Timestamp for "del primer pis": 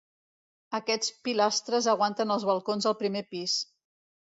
2.93-3.65